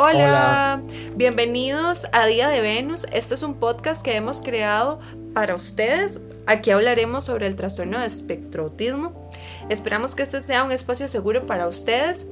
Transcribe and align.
Hola. 0.00 0.80
bienvenidos 1.16 2.06
a 2.12 2.24
Día 2.26 2.48
de 2.48 2.60
Venus. 2.60 3.04
Este 3.12 3.34
es 3.34 3.42
un 3.42 3.54
podcast 3.54 4.00
que 4.04 4.14
hemos 4.14 4.40
creado 4.40 5.00
para 5.34 5.56
ustedes. 5.56 6.20
Aquí 6.46 6.70
hablaremos 6.70 7.24
sobre 7.24 7.48
el 7.48 7.56
trastorno 7.56 7.98
de 7.98 8.06
espectroautismo. 8.06 9.28
Esperamos 9.68 10.14
que 10.14 10.22
este 10.22 10.40
sea 10.40 10.62
un 10.62 10.70
espacio 10.70 11.08
seguro 11.08 11.46
para 11.46 11.66
ustedes. 11.66 12.28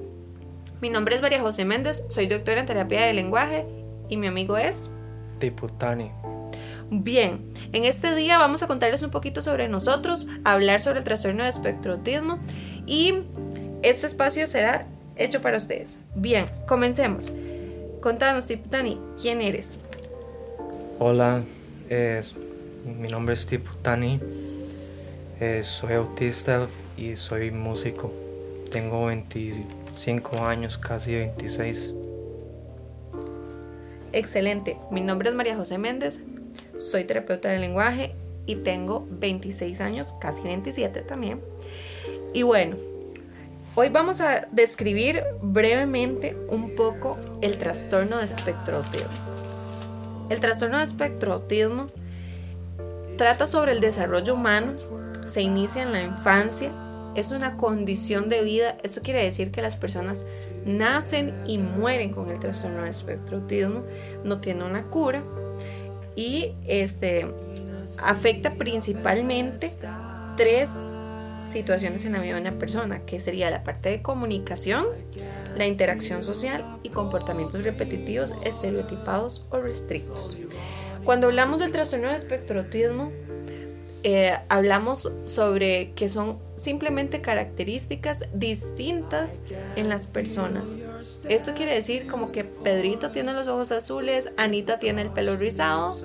Mi 0.80 0.90
nombre 0.90 1.16
es 1.16 1.22
María 1.22 1.40
José 1.40 1.64
Méndez, 1.64 2.04
soy 2.08 2.28
doctora 2.28 2.60
en 2.60 2.66
terapia 2.66 3.04
de 3.04 3.14
lenguaje 3.14 3.66
y 4.08 4.16
mi 4.16 4.28
amigo 4.28 4.56
es 4.56 4.88
Diputani. 5.40 6.12
Bien, 6.88 7.52
en 7.72 7.84
este 7.84 8.14
día 8.14 8.38
vamos 8.38 8.62
a 8.62 8.68
contarles 8.68 9.02
un 9.02 9.10
poquito 9.10 9.42
sobre 9.42 9.66
nosotros, 9.66 10.28
hablar 10.44 10.78
sobre 10.78 11.00
el 11.00 11.04
trastorno 11.04 11.42
de 11.42 11.48
espectroautismo 11.48 12.38
y 12.86 13.24
este 13.82 14.06
espacio 14.06 14.46
será 14.46 14.86
hecho 15.16 15.40
para 15.40 15.56
ustedes. 15.56 15.98
Bien, 16.14 16.46
comencemos. 16.68 17.32
Contanos, 18.00 18.46
Tiputani, 18.46 18.98
¿quién 19.20 19.40
eres? 19.40 19.78
Hola, 20.98 21.42
mi 22.84 23.08
nombre 23.08 23.34
es 23.34 23.46
Tiputani, 23.46 24.20
soy 25.62 25.94
autista 25.94 26.68
y 26.96 27.16
soy 27.16 27.50
músico. 27.50 28.12
Tengo 28.70 29.06
25 29.06 30.38
años, 30.38 30.78
casi 30.78 31.14
26. 31.14 31.94
Excelente, 34.12 34.78
mi 34.90 35.00
nombre 35.00 35.28
es 35.30 35.34
María 35.34 35.56
José 35.56 35.78
Méndez, 35.78 36.20
soy 36.78 37.04
terapeuta 37.04 37.50
del 37.50 37.60
lenguaje 37.60 38.14
y 38.46 38.56
tengo 38.56 39.06
26 39.10 39.80
años, 39.80 40.14
casi 40.20 40.42
27 40.42 41.02
también. 41.02 41.40
Y 42.32 42.42
bueno, 42.42 42.76
hoy 43.76 43.90
vamos 43.90 44.22
a 44.22 44.48
describir 44.52 45.22
brevemente 45.42 46.34
un 46.48 46.74
poco 46.74 47.18
el 47.42 47.58
trastorno 47.58 48.16
de 48.16 48.24
espectro 48.24 48.78
autismo. 48.78 49.08
El 50.30 50.40
trastorno 50.40 50.78
de 50.78 50.84
espectro 50.84 51.34
autismo 51.34 51.88
trata 53.18 53.46
sobre 53.46 53.72
el 53.72 53.80
desarrollo 53.80 54.34
humano, 54.34 54.72
se 55.26 55.42
inicia 55.42 55.82
en 55.82 55.92
la 55.92 56.02
infancia, 56.02 56.72
es 57.14 57.32
una 57.32 57.58
condición 57.58 58.30
de 58.30 58.42
vida. 58.42 58.78
Esto 58.82 59.02
quiere 59.02 59.22
decir 59.22 59.50
que 59.50 59.60
las 59.60 59.76
personas 59.76 60.24
nacen 60.64 61.34
y 61.46 61.58
mueren 61.58 62.12
con 62.12 62.30
el 62.30 62.40
trastorno 62.40 62.82
de 62.82 62.90
espectro 62.90 63.36
autismo, 63.36 63.84
no 64.24 64.40
tiene 64.40 64.64
una 64.64 64.84
cura 64.84 65.22
y 66.14 66.54
este, 66.66 67.26
afecta 68.02 68.54
principalmente 68.54 69.70
tres 70.38 70.70
situaciones 71.38 72.04
en 72.04 72.12
la 72.12 72.20
vida 72.20 72.34
de 72.34 72.40
una 72.40 72.58
persona, 72.58 73.04
que 73.04 73.20
sería 73.20 73.50
la 73.50 73.64
parte 73.64 73.90
de 73.90 74.02
comunicación, 74.02 74.86
la 75.56 75.66
interacción 75.66 76.22
social 76.22 76.78
y 76.82 76.90
comportamientos 76.90 77.64
repetitivos, 77.64 78.34
estereotipados 78.42 79.46
o 79.50 79.58
restrictos. 79.58 80.36
Cuando 81.04 81.28
hablamos 81.28 81.60
del 81.60 81.72
trastorno 81.72 82.08
de 82.08 82.16
espectroautismo, 82.16 83.12
eh, 84.02 84.36
hablamos 84.48 85.10
sobre 85.24 85.92
que 85.94 86.08
son 86.08 86.38
simplemente 86.54 87.20
características 87.20 88.24
distintas 88.32 89.40
en 89.74 89.88
las 89.88 90.06
personas. 90.06 90.76
Esto 91.28 91.54
quiere 91.54 91.74
decir 91.74 92.06
como 92.06 92.30
que 92.30 92.44
Pedrito 92.44 93.10
tiene 93.10 93.32
los 93.32 93.48
ojos 93.48 93.72
azules, 93.72 94.32
Anita 94.36 94.78
tiene 94.78 95.02
el 95.02 95.10
pelo 95.10 95.36
rizado, 95.36 95.96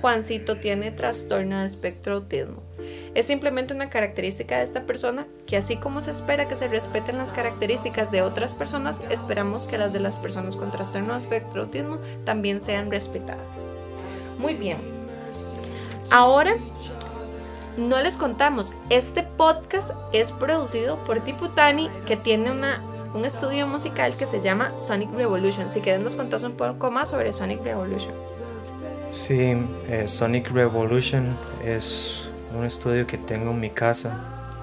Juancito 0.00 0.58
tiene 0.58 0.90
trastorno 0.90 1.60
de 1.60 1.66
espectro 1.66 2.16
autismo. 2.16 2.67
Es 3.14 3.26
simplemente 3.26 3.74
una 3.74 3.90
característica 3.90 4.58
de 4.58 4.64
esta 4.64 4.84
persona 4.84 5.26
que 5.46 5.56
así 5.56 5.76
como 5.76 6.00
se 6.00 6.10
espera 6.10 6.48
que 6.48 6.54
se 6.54 6.68
respeten 6.68 7.18
las 7.18 7.32
características 7.32 8.10
de 8.10 8.22
otras 8.22 8.54
personas, 8.54 9.00
esperamos 9.10 9.66
que 9.66 9.78
las 9.78 9.92
de 9.92 10.00
las 10.00 10.18
personas 10.18 10.56
con 10.56 10.70
trastorno 10.70 11.12
de 11.12 11.18
espectro 11.18 11.62
autismo 11.62 11.98
también 12.24 12.60
sean 12.60 12.90
respetadas. 12.90 13.64
Muy 14.38 14.54
bien. 14.54 14.78
Ahora 16.10 16.54
no 17.76 18.00
les 18.00 18.16
contamos, 18.16 18.72
este 18.90 19.22
podcast 19.22 19.92
es 20.12 20.32
producido 20.32 20.98
por 21.04 21.20
Tiputani, 21.20 21.88
que 22.06 22.16
tiene 22.16 22.50
una, 22.50 22.82
un 23.14 23.24
estudio 23.24 23.66
musical 23.66 24.16
que 24.16 24.26
se 24.26 24.40
llama 24.40 24.76
Sonic 24.76 25.12
Revolution. 25.12 25.70
Si 25.70 25.80
quieren 25.80 26.02
nos 26.02 26.16
contás 26.16 26.42
un 26.42 26.52
poco 26.52 26.90
más 26.90 27.10
sobre 27.10 27.32
Sonic 27.32 27.62
Revolution. 27.62 28.12
Sí, 29.12 29.56
eh, 29.88 30.06
Sonic 30.06 30.50
Revolution 30.50 31.36
es 31.64 32.27
un 32.56 32.64
estudio 32.64 33.06
que 33.06 33.18
tengo 33.18 33.50
en 33.50 33.60
mi 33.60 33.70
casa, 33.70 34.12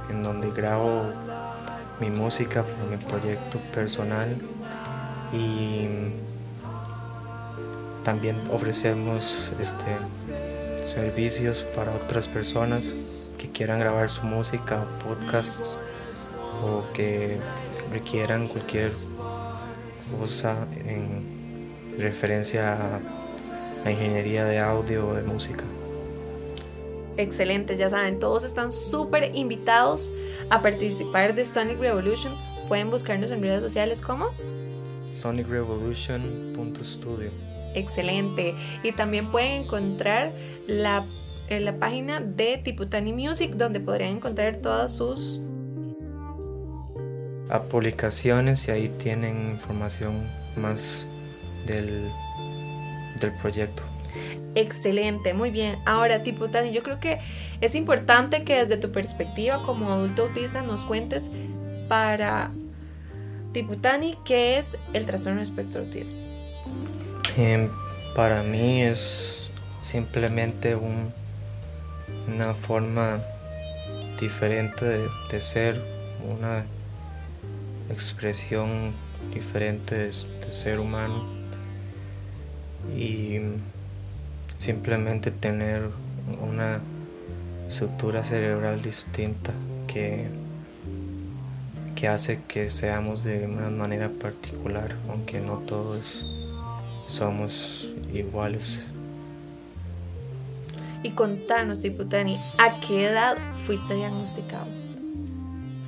en 0.10 0.24
donde 0.24 0.52
grabo 0.52 1.04
mi 2.00 2.10
música 2.10 2.64
para 2.64 2.86
mi 2.86 2.98
proyecto 2.98 3.60
personal 3.74 4.36
y 5.32 5.88
también 8.04 8.42
ofrecemos 8.52 9.56
este 9.60 10.86
servicios 10.86 11.66
para 11.76 11.92
otras 11.94 12.28
personas 12.28 12.86
que 13.38 13.50
quieran 13.50 13.80
grabar 13.80 14.10
su 14.10 14.24
música, 14.24 14.86
podcasts 15.04 15.78
o 16.64 16.84
que 16.94 17.40
requieran 17.92 18.48
cualquier 18.48 18.92
cosa 20.20 20.68
en 20.86 21.24
referencia 21.98 22.74
a 22.74 23.00
la 23.84 23.92
ingeniería 23.92 24.46
de 24.46 24.60
audio 24.60 25.08
o 25.08 25.14
de 25.16 25.24
música. 25.24 25.64
Excelente, 27.18 27.78
ya 27.78 27.90
saben, 27.90 28.20
todos 28.20 28.44
están 28.44 28.72
súper 28.72 29.36
invitados 29.36 30.12
a 30.50 30.62
participar 30.62 31.34
de 31.34 31.46
Sonic 31.46 31.80
Revolution. 31.80 32.36
Pueden 32.68 32.90
buscarnos 32.90 33.32
en 33.32 33.42
redes 33.42 33.62
sociales 33.62 34.02
como 34.02 34.28
sonicrevolution.studio. 35.12 37.30
Excelente. 37.74 38.56
Y 38.84 38.92
también 38.92 39.32
pueden 39.32 39.64
encontrar 39.64 40.34
la, 40.68 41.06
en 41.48 41.66
la 41.66 41.78
página 41.78 42.20
de 42.20 42.58
Tiputani 42.58 43.14
Music, 43.14 43.54
donde 43.56 43.80
podrían 43.80 44.18
encontrar 44.18 44.58
todas 44.58 44.96
sus 44.96 45.40
publicaciones 47.70 48.68
y 48.68 48.72
ahí 48.72 48.90
tienen 48.98 49.52
información 49.52 50.28
más 50.58 51.06
del, 51.68 52.10
del 53.22 53.32
proyecto. 53.42 53.84
Excelente, 54.56 55.34
muy 55.34 55.52
bien. 55.52 55.76
Ahora, 55.86 56.24
Tiputani, 56.24 56.72
yo 56.72 56.82
creo 56.82 57.00
que 57.00 57.20
es 57.60 57.76
importante 57.76 58.44
que 58.44 58.56
desde 58.56 58.78
tu 58.78 58.92
perspectiva 58.92 59.62
como 59.64 59.92
adulto 59.92 60.24
autista 60.24 60.62
nos 60.62 60.82
cuentes 60.82 61.30
para 61.90 62.52
Tiputani 63.52 64.18
qué 64.26 64.58
es 64.58 64.78
el 64.94 65.06
trastorno 65.06 65.42
espectro 65.42 65.82
autismo. 65.82 66.12
Em, 67.38 67.70
para 68.16 68.44
mí 68.44 68.82
es 68.82 69.50
simplemente 69.84 70.76
una 70.76 72.54
forma 72.54 73.20
diferente 74.20 74.86
de, 75.30 75.42
ser, 75.42 75.80
una 76.24 76.64
expresión 77.90 78.94
diferente 79.34 79.96
de, 79.96 80.14
ser 80.52 80.80
humano 80.80 81.26
y 82.98 83.40
simplemente 84.60 85.32
tener 85.32 85.90
una 86.42 86.80
estructura 87.68 88.24
cerebral 88.24 88.82
distinta 88.82 89.52
que, 89.88 90.28
que 91.96 92.08
hace 92.08 92.42
que 92.48 92.70
seamos 92.70 93.24
de 93.24 93.46
una 93.46 93.70
manera 93.70 94.10
particular, 94.10 94.96
aunque 95.10 95.40
no 95.40 95.58
todos 95.60 96.26
somos 97.08 97.88
iguales. 98.14 98.82
Y 101.04 101.12
contanos, 101.12 101.82
Diputani, 101.82 102.40
¿a 102.58 102.80
qué 102.80 103.06
edad 103.06 103.38
fuiste 103.66 103.94
diagnosticado? 103.94 104.66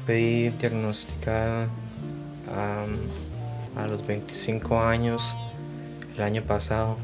Fui 0.06 0.50
diagnosticada 0.60 1.68
a 3.75 3.88
los 3.88 4.06
25 4.06 4.80
años 4.80 5.22
el 6.16 6.24
año 6.24 6.42
pasado, 6.44 6.98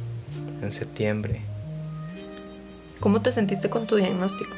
en 0.61 0.71
septiembre. 0.71 1.52
¿Cómo 3.03 3.21
te 3.21 3.33
sentiste 3.33 3.69
con 3.69 3.85
tu 3.85 3.97
diagnóstico? 3.97 4.55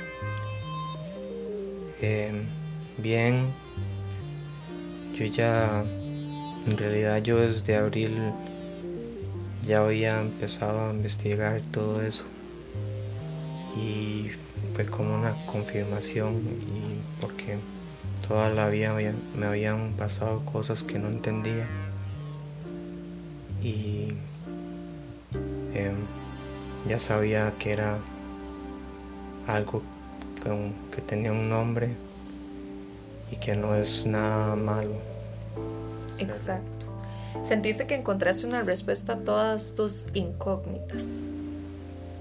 Em, 1.99 2.43
bien, 2.99 3.47
yo 5.17 5.25
ya, 5.25 5.83
en 6.67 6.77
realidad 6.77 7.23
yo 7.23 7.39
desde 7.39 7.75
abril 7.75 8.31
ya 9.67 9.79
había 9.79 10.21
empezado 10.21 10.87
a 10.87 10.93
investigar 10.93 11.59
todo 11.71 12.03
eso. 12.03 12.23
Y 13.75 14.29
fue 14.75 14.85
como 14.85 15.15
una 15.15 15.35
confirmación 15.47 16.35
y 16.35 17.21
porque 17.21 17.57
toda 18.27 18.51
la 18.51 18.69
vida 18.69 18.93
me 19.35 19.45
habían 19.47 19.93
pasado 19.93 20.45
cosas 20.45 20.83
que 20.83 20.99
no 20.99 21.07
entendía. 21.07 21.65
Y 23.63 24.09
em, 25.73 25.95
ya 26.87 26.99
sabía 26.99 27.51
que 27.57 27.71
era 27.71 27.97
algo 29.47 29.81
que 30.91 31.01
tenía 31.01 31.31
un 31.31 31.49
nombre 31.49 31.89
y 33.31 33.37
que 33.37 33.55
no 33.55 33.75
es 33.75 34.05
nada 34.05 34.55
malo. 34.55 34.93
Exacto. 36.19 36.85
¿Sentiste 37.43 37.87
que 37.87 37.95
encontraste 37.95 38.45
una 38.45 38.61
respuesta 38.61 39.13
a 39.13 39.17
todas 39.17 39.73
tus 39.75 40.05
incógnitas? 40.13 41.09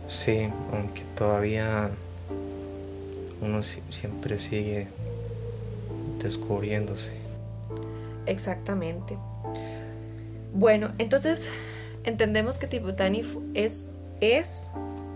Sí, 0.08 0.48
aunque 0.72 1.02
todavía 1.16 1.90
uno 3.40 3.62
siempre 3.62 4.38
sigue 4.38 4.88
descubriéndose. 6.22 7.12
Exactamente. 8.26 9.16
Bueno, 10.54 10.92
entonces 10.98 11.50
entendemos 12.04 12.58
que 12.58 12.66
Tiputani 12.66 13.22
es, 13.54 13.86
es 14.20 14.68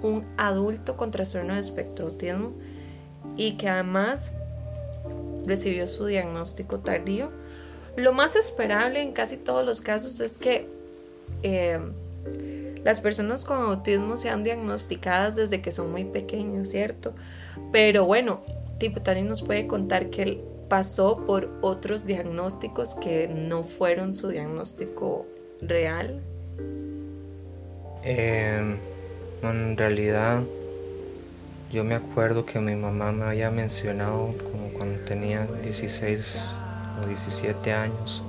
un 0.02 0.24
adulto 0.36 0.96
con 0.96 1.10
trastorno 1.10 1.54
de 1.54 1.60
espectro 1.60 2.06
autismo 2.06 2.52
y 3.36 3.52
que 3.56 3.68
además 3.68 4.34
recibió 5.46 5.86
su 5.86 6.06
diagnóstico 6.06 6.80
tardío. 6.80 7.30
Lo 7.96 8.12
más 8.12 8.36
esperable 8.36 9.02
en 9.02 9.12
casi 9.12 9.36
todos 9.36 9.64
los 9.64 9.80
casos 9.80 10.20
es 10.20 10.38
que 10.38 10.68
eh, 11.42 11.78
las 12.84 13.00
personas 13.00 13.44
con 13.44 13.58
autismo 13.58 14.16
sean 14.16 14.44
diagnosticadas 14.44 15.34
desde 15.34 15.60
que 15.62 15.72
son 15.72 15.90
muy 15.90 16.04
pequeñas, 16.04 16.68
¿cierto? 16.68 17.12
Pero 17.72 18.04
bueno, 18.04 18.40
Tiputani 18.78 19.22
nos 19.22 19.42
puede 19.42 19.66
contar 19.66 20.10
que 20.10 20.22
él 20.22 20.40
pasó 20.68 21.24
por 21.26 21.50
otros 21.60 22.04
diagnósticos 22.06 22.94
que 22.94 23.26
no 23.26 23.64
fueron 23.64 24.14
su 24.14 24.28
diagnóstico 24.28 25.26
real. 25.60 26.20
Eh, 28.04 28.78
en 29.42 29.76
realidad, 29.76 30.42
yo 31.72 31.84
me 31.84 31.94
acuerdo 31.94 32.44
que 32.44 32.58
mi 32.60 32.74
mamá 32.74 33.12
me 33.12 33.24
había 33.24 33.50
mencionado 33.50 34.34
como 34.38 34.68
cuando 34.70 34.98
tenía 35.04 35.46
16 35.62 36.38
o 37.02 37.06
17 37.06 37.72
años, 37.72 38.22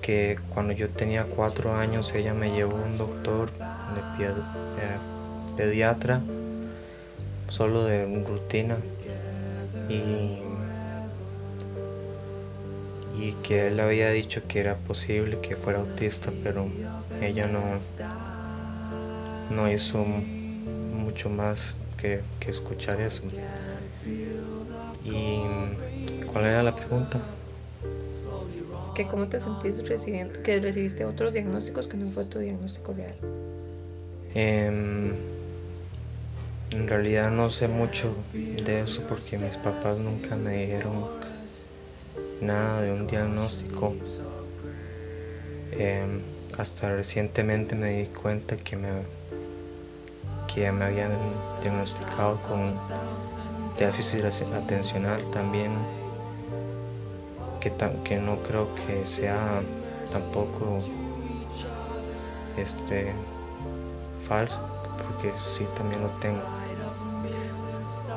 que 0.00 0.38
cuando 0.50 0.72
yo 0.72 0.88
tenía 0.88 1.24
4 1.24 1.74
años 1.74 2.14
ella 2.14 2.32
me 2.32 2.52
llevó 2.52 2.76
a 2.76 2.82
un 2.82 2.96
doctor, 2.96 3.50
de 3.50 4.26
eh, 4.26 4.98
pediatra, 5.56 6.20
solo 7.48 7.84
de 7.84 8.06
rutina, 8.24 8.76
y, 9.88 10.38
y 13.18 13.32
que 13.42 13.66
él 13.66 13.80
había 13.80 14.10
dicho 14.10 14.42
que 14.46 14.60
era 14.60 14.76
posible 14.76 15.40
que 15.40 15.56
fuera 15.56 15.80
autista, 15.80 16.30
pero 16.44 16.68
ella 17.20 17.48
no 17.48 17.60
no 19.50 19.70
hizo 19.70 20.04
mucho 20.04 21.28
más 21.28 21.76
que, 22.00 22.22
escuchar 22.48 23.00
eso. 23.00 23.22
¿Y 25.04 25.42
cuál 26.26 26.46
era 26.46 26.62
la 26.62 26.74
pregunta? 26.74 27.20
Que 28.94 29.06
cómo 29.06 29.28
te 29.28 29.40
sentís 29.40 29.86
recibiendo, 29.86 30.42
que 30.42 30.60
recibiste 30.60 31.04
otros 31.04 31.32
diagnósticos 31.32 31.86
que 31.86 31.96
no 31.96 32.06
fue 32.06 32.24
tu 32.24 32.38
diagnóstico 32.38 32.92
real. 32.92 33.14
Em, 34.34 35.12
en 36.70 36.88
realidad 36.88 37.30
no 37.30 37.50
sé 37.50 37.66
mucho 37.66 38.14
de 38.32 38.82
eso 38.82 39.02
porque 39.08 39.38
mis 39.38 39.56
papás 39.56 40.00
nunca 40.00 40.36
me 40.36 40.64
dijeron 40.64 41.06
nada 42.40 42.82
de 42.82 42.92
un 42.92 43.06
diagnóstico. 43.06 43.94
Em, 45.72 46.20
hasta 46.58 46.94
recientemente 46.94 47.74
me 47.74 47.90
di 47.90 48.06
cuenta 48.06 48.56
que 48.56 48.76
me 48.76 48.88
que 50.52 50.70
me 50.72 50.84
habían 50.84 51.12
diagnosticado 51.62 52.36
con 52.48 52.74
déficit 53.78 54.24
atencional 54.24 55.22
también, 55.32 55.70
que, 57.60 57.72
que 58.04 58.16
no 58.16 58.36
creo 58.36 58.68
que 58.74 58.96
sea 58.96 59.62
tampoco 60.12 60.78
este 62.56 63.12
falso, 64.26 64.58
porque 64.98 65.32
sí 65.56 65.66
también 65.76 66.02
lo 66.02 66.08
tengo. 66.20 66.42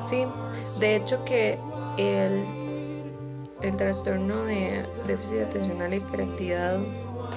Sí, 0.07 0.25
de 0.80 0.95
hecho 0.97 1.24
que 1.24 1.59
el, 1.97 2.44
el 3.62 3.77
trastorno 3.77 4.44
de 4.44 4.85
déficit 5.07 5.44
atencional 5.44 5.94
e 5.94 5.97
hiperactividad 5.97 6.80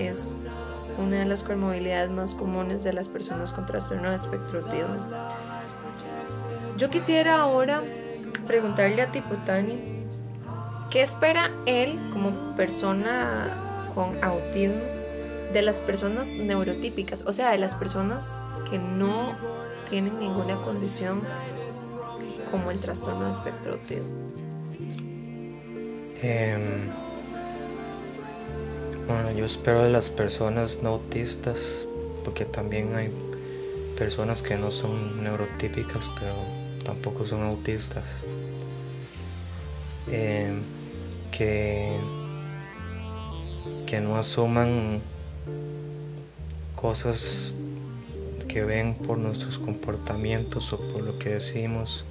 es 0.00 0.38
una 0.98 1.19
de 1.19 1.25
las 1.25 1.43
comorbilidades 1.43 2.10
más 2.10 2.34
comunes 2.34 2.84
de 2.84 2.93
las 2.93 3.08
personas 3.08 3.52
con 3.52 3.66
trastorno 3.66 4.10
de 4.10 4.16
espectro 4.16 4.60
autismo. 4.60 5.06
Yo 6.76 6.90
quisiera 6.90 7.40
ahora 7.40 7.82
preguntarle 8.46 9.02
a 9.02 9.10
Tiputani 9.10 10.04
qué 10.90 11.02
espera 11.02 11.50
él 11.66 11.98
como 12.12 12.54
persona 12.56 13.28
con 13.94 14.22
autismo 14.22 14.81
de 15.52 15.62
las 15.62 15.81
personas 15.81 16.28
neurotípicas, 16.28 17.22
o 17.26 17.32
sea, 17.32 17.50
de 17.50 17.58
las 17.58 17.75
personas 17.75 18.37
que 18.70 18.78
no 18.78 19.37
tienen 19.88 20.19
ninguna 20.19 20.56
condición 20.62 21.22
como 22.50 22.70
el 22.70 22.81
trastorno 22.81 23.25
de 23.25 23.31
espectro 23.31 23.72
autismo. 23.75 24.26
Em, 26.22 27.06
bueno, 29.06 29.31
yo 29.32 29.44
espero 29.44 29.85
de 29.85 29.91
las 29.91 30.11
personas 30.11 30.81
no 30.82 30.91
autistas, 30.91 31.58
porque 32.25 32.44
también 32.44 32.94
hay 32.94 33.11
personas 33.97 34.43
que 34.43 34.56
no 34.56 34.70
son 34.70 35.23
neurotípicas, 35.23 36.11
pero 36.19 36.35
tampoco 36.85 37.26
son 37.26 37.43
autistas. 37.43 38.05
Eh, 40.08 40.53
que, 41.31 41.97
que 43.87 44.00
no 44.00 44.17
asuman 44.17 45.00
cosas 46.75 47.55
que 48.48 48.65
ven 48.65 48.94
por 48.94 49.19
nuestros 49.19 49.58
comportamientos 49.58 50.72
o 50.72 50.79
por 50.79 51.03
lo 51.03 51.19
que 51.19 51.31
decimos 51.31 52.05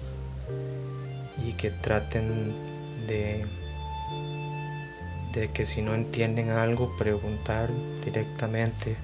y 1.43 1.53
que 1.53 1.71
traten 1.71 2.53
de 3.07 3.45
de 5.35 5.49
que 5.49 5.65
si 5.65 5.81
no 5.81 5.93
entienden 5.93 6.49
algo, 6.49 6.95
preguntar 6.97 7.69
directamente, 8.05 8.95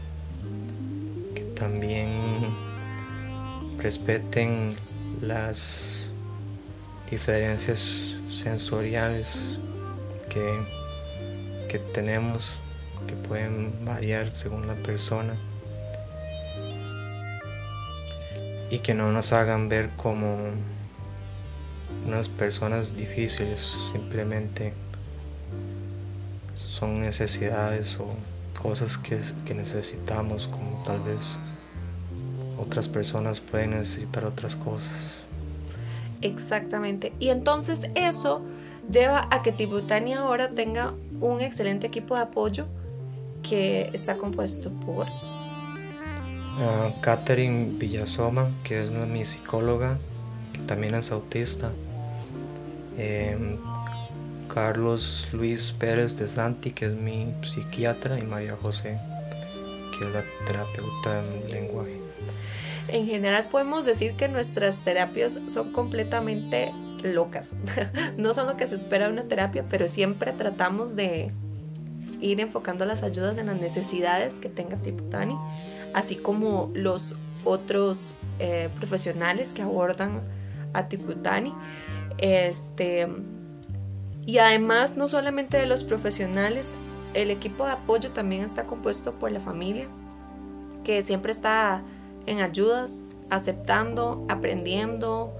que 1.35 1.41
también 1.41 2.55
respeten 3.77 4.77
las 5.21 6.07
diferencias 7.09 8.15
sensoriales 8.31 9.37
que, 10.29 10.65
que 11.69 11.79
tenemos, 11.79 12.53
que 13.07 13.13
pueden 13.13 13.83
variar 13.83 14.33
según 14.33 14.67
la 14.67 14.75
persona. 14.75 15.33
Y 18.69 18.79
que 18.79 18.93
no 18.93 19.11
nos 19.11 19.33
hagan 19.33 19.67
ver 19.67 19.89
como 19.97 20.37
unas 22.07 22.29
personas 22.29 22.95
difíciles, 22.95 23.75
simplemente 23.91 24.73
son 26.81 26.99
necesidades 26.99 27.95
o 27.99 28.07
cosas 28.59 28.97
que, 28.97 29.19
necesitamos, 29.53 30.47
como 30.47 30.81
tal 30.83 30.99
vez 31.01 31.35
otras 32.57 32.89
personas 32.89 33.39
pueden 33.39 33.71
necesitar 33.71 34.25
otras 34.25 34.55
cosas. 34.55 34.89
Exactamente. 36.21 37.13
Y 37.19 37.29
entonces 37.29 37.85
eso 37.93 38.41
lleva 38.91 39.27
a 39.29 39.43
que 39.43 39.51
Tibutani 39.51 40.13
ahora 40.13 40.49
tenga 40.49 40.95
un 41.19 41.39
excelente 41.41 41.85
equipo 41.85 42.15
de 42.15 42.21
apoyo 42.21 42.65
que 43.43 43.91
está 43.93 44.17
compuesto 44.17 44.71
por 44.83 45.05
uh, 45.05 47.01
Catherine 47.01 47.77
Villasoma, 47.77 48.49
que 48.63 48.83
es 48.83 48.91
mi 48.91 49.23
psicóloga, 49.23 49.99
que 50.51 50.59
también 50.61 50.95
es 50.95 51.11
autista. 51.11 51.71
Em, 52.97 53.57
Carlos 54.53 55.29
Luis 55.31 55.71
Pérez 55.71 56.17
de 56.17 56.27
Santi, 56.27 56.71
que 56.71 56.85
es 56.87 56.93
mi 56.93 57.33
psiquiatra, 57.41 58.19
y 58.19 58.23
María 58.23 58.55
José, 58.55 58.97
que 59.97 60.05
es 60.05 60.13
la 60.13 60.23
terapeuta 60.45 61.19
en 61.19 61.51
lenguaje. 61.51 62.01
En 62.89 63.05
general 63.05 63.45
podemos 63.49 63.85
decir 63.85 64.13
que 64.15 64.27
nuestras 64.27 64.79
terapias 64.79 65.37
son 65.49 65.71
completamente 65.71 66.73
locas. 67.03 67.53
no 68.17 68.33
son 68.33 68.47
lo 68.47 68.57
que 68.57 68.67
se 68.67 68.75
espera 68.75 69.07
de 69.07 69.13
una 69.13 69.23
terapia, 69.23 69.65
pero 69.69 69.87
siempre 69.87 70.33
tratamos 70.33 70.95
de 70.95 71.31
ir 72.19 72.41
enfocando 72.41 72.85
las 72.85 73.03
ayudas 73.03 73.37
en 73.37 73.47
las 73.47 73.59
necesidades 73.59 74.39
que 74.39 74.49
tenga 74.49 74.77
Tiputani, 74.77 75.37
así 75.93 76.17
como 76.17 76.71
los 76.73 77.15
otros 77.45 78.15
eh, 78.39 78.69
profesionales 78.75 79.53
que 79.53 79.61
abordan 79.61 80.21
a 80.73 80.89
Tiputani. 80.89 81.53
Este, 82.17 83.07
y 84.25 84.37
además, 84.37 84.97
no 84.97 85.07
solamente 85.07 85.57
de 85.57 85.65
los 85.65 85.83
profesionales, 85.83 86.71
el 87.13 87.31
equipo 87.31 87.65
de 87.65 87.71
apoyo 87.71 88.11
también 88.11 88.43
está 88.43 88.65
compuesto 88.65 89.13
por 89.13 89.31
la 89.31 89.39
familia, 89.39 89.87
que 90.83 91.01
siempre 91.03 91.31
está 91.31 91.83
en 92.25 92.39
ayudas, 92.39 93.03
aceptando, 93.29 94.25
aprendiendo. 94.29 95.33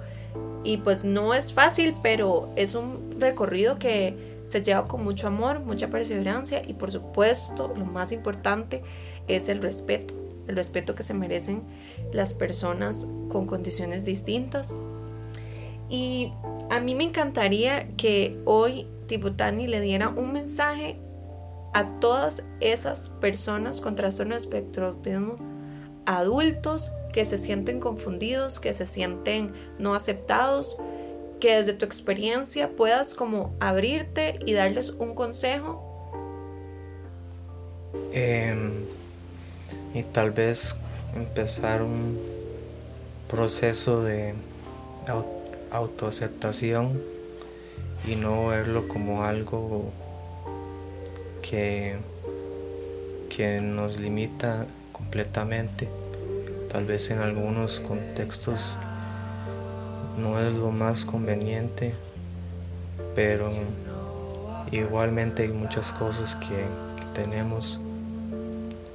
Y 0.64 0.78
pues 0.78 1.04
no 1.04 1.34
es 1.34 1.54
fácil, 1.54 1.96
pero 2.02 2.52
es 2.56 2.76
un 2.76 3.10
recorrido 3.20 3.78
que 3.78 4.40
se 4.46 4.62
lleva 4.62 4.88
con 4.88 5.04
mucho 5.04 5.28
amor, 5.28 5.60
mucha 5.60 5.90
perseverancia 5.90 6.62
y 6.66 6.74
por 6.74 6.92
supuesto 6.92 7.74
lo 7.76 7.86
más 7.86 8.12
importante 8.12 8.84
es 9.28 9.50
el 9.50 9.62
respeto, 9.62 10.14
el 10.48 10.56
respeto 10.56 10.94
que 10.94 11.04
se 11.04 11.14
merecen 11.14 11.64
las 12.12 12.34
personas 12.34 13.08
con 13.30 13.46
condiciones 13.46 14.04
distintas. 14.06 14.74
Y 15.92 16.32
a 16.70 16.80
mí 16.80 16.96
me 16.96 17.04
encantaría 17.04 17.90
que 17.98 18.42
hoy 18.46 18.88
Tibutani 19.08 19.68
le 19.68 19.82
diera 19.82 20.08
un 20.08 20.32
mensaje 20.32 20.98
a 21.74 22.00
todas 22.00 22.44
esas 22.62 23.10
personas 23.20 23.82
con 23.82 23.96
trastorno 23.96 24.34
de 24.34 24.40
espectro 24.40 24.88
autismo, 24.88 25.36
adultos 26.06 26.94
que 27.12 27.26
se 27.26 27.38
sienten 27.38 27.82
confundidos, 27.82 28.62
que 28.62 28.74
se 28.74 28.86
sienten 28.86 29.52
no 29.80 29.94
aceptados, 29.94 30.78
que 31.42 31.58
desde 31.58 31.74
tu 31.74 31.84
experiencia 31.84 32.70
puedas 32.70 33.14
como 33.14 33.54
abrirte 33.60 34.40
y 34.46 34.54
darles 34.54 34.92
un 34.92 35.14
consejo. 35.14 35.88
Em, 38.14 38.86
y 39.94 40.04
tal 40.04 40.32
vez 40.32 40.74
empezar 41.16 41.82
un 41.82 42.18
proceso 43.28 44.02
de 44.04 44.34
autoaceptación 45.72 47.02
y 48.08 48.16
no 48.16 48.48
verlo 48.48 48.88
como 48.88 49.24
algo 49.24 49.92
que, 51.42 51.96
que 53.36 53.62
nos 53.62 54.00
limita 54.00 54.66
completamente. 54.92 55.88
Tal 56.72 56.86
vez 56.86 57.10
en 57.12 57.20
algunos 57.20 57.80
contextos 57.80 58.78
no 60.18 60.40
es 60.40 60.54
lo 60.54 60.72
más 60.72 61.06
conveniente, 61.06 61.94
pero 63.16 63.52
igualmente 64.72 65.44
hay 65.44 65.50
muchas 65.50 65.92
cosas 65.92 66.36
que, 66.36 66.66
tenemos, 67.14 67.78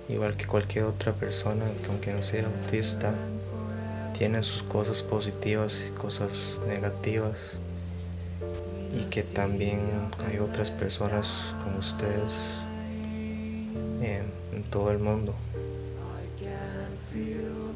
igual 0.09 0.39
que 0.39 0.47
cualquier 0.47 0.85
otra 0.85 1.13
persona 1.13 1.67
que 1.83 1.91
aunque 1.91 2.15
no 2.15 2.23
sea 2.23 2.47
autista, 2.47 3.13
tiene 4.19 4.43
sus 4.43 4.63
cosas 4.63 5.03
positivas 5.03 5.85
y 5.87 5.91
cosas 5.91 6.61
negativas 6.67 7.37
y 8.95 9.05
que 9.05 9.23
también 9.23 9.81
hay 10.27 10.39
otras 10.39 10.71
personas 10.71 11.27
como 11.63 11.79
ustedes 11.79 12.33
en 14.01 14.63
todo 14.71 14.91
el 14.91 14.99
mundo. 14.99 15.35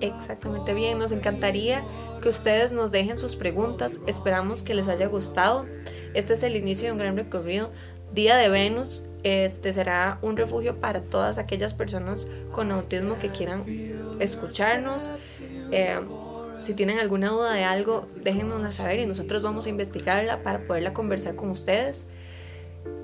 Exactamente 0.00 0.74
bien, 0.74 0.98
nos 0.98 1.12
encantaría 1.12 1.84
que 2.22 2.28
ustedes 2.28 2.72
nos 2.72 2.90
dejen 2.90 3.18
sus 3.18 3.36
preguntas, 3.36 3.98
esperamos 4.06 4.62
que 4.62 4.74
les 4.74 4.88
haya 4.88 5.06
gustado. 5.06 5.66
Este 6.14 6.34
es 6.34 6.42
el 6.42 6.56
inicio 6.56 6.86
de 6.86 6.92
un 6.92 6.98
gran 6.98 7.16
recorrido. 7.16 7.70
Día 8.12 8.36
de 8.36 8.48
Venus, 8.48 9.02
este 9.22 9.72
será 9.72 10.18
un 10.22 10.36
refugio 10.36 10.80
para 10.80 11.02
todas 11.02 11.38
aquellas 11.38 11.74
personas 11.74 12.26
con 12.50 12.72
autismo 12.72 13.18
que 13.18 13.28
quieran 13.28 13.64
escucharnos. 14.18 15.10
Eh, 15.70 16.00
si 16.60 16.74
tienen 16.74 16.98
alguna 16.98 17.30
duda 17.30 17.52
de 17.52 17.64
algo, 17.64 18.06
déjenosla 18.16 18.72
saber 18.72 19.00
y 19.00 19.06
nosotros 19.06 19.42
vamos 19.42 19.66
a 19.66 19.68
investigarla 19.68 20.42
para 20.42 20.60
poderla 20.60 20.92
conversar 20.92 21.34
con 21.34 21.50
ustedes. 21.50 22.06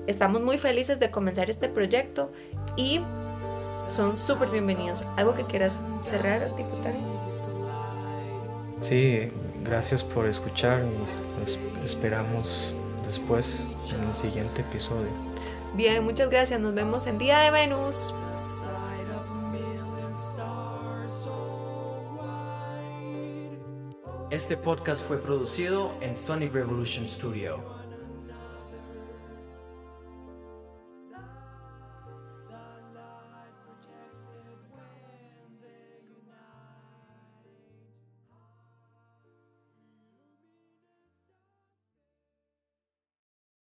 Estamos 0.05 0.41
muy 0.41 0.57
felices 0.57 0.99
de 0.99 1.11
comenzar 1.11 1.49
este 1.49 1.67
proyecto 1.67 2.31
y 2.75 3.01
son 3.89 4.15
súper 4.15 4.49
bienvenidos. 4.49 5.03
¿Algo 5.17 5.33
que 5.33 5.43
quieras 5.43 5.73
cerrar, 6.01 6.55
diputado? 6.55 6.95
Sí, 8.81 9.31
gracias 9.63 10.03
por 10.03 10.27
escuchar 10.27 10.81
y 11.81 11.85
esperamos 11.85 12.73
después 13.05 13.49
en 13.93 14.07
el 14.07 14.15
siguiente 14.15 14.61
episodio. 14.61 15.09
Bien, 15.73 16.03
muchas 16.03 16.29
gracias. 16.29 16.59
Nos 16.59 16.73
vemos 16.73 17.07
en 17.07 17.17
Día 17.17 17.39
de 17.39 17.51
Venus. 17.51 18.13
Este 24.29 24.57
podcast 24.57 25.07
fue 25.07 25.19
producido 25.19 25.93
en 26.01 26.13
Sonic 26.13 26.53
Revolution 26.53 27.07
Studio. 27.07 27.76